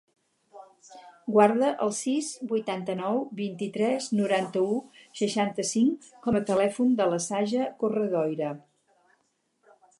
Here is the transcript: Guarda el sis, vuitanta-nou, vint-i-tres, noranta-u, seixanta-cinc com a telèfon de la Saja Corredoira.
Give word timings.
Guarda 1.33 1.67
el 1.87 1.91
sis, 1.97 2.29
vuitanta-nou, 2.53 3.19
vint-i-tres, 3.41 4.09
noranta-u, 4.21 4.81
seixanta-cinc 5.21 6.11
com 6.27 6.39
a 6.41 6.45
telèfon 6.51 6.99
de 7.03 7.11
la 7.15 7.23
Saja 7.31 7.71
Corredoira. 7.85 8.53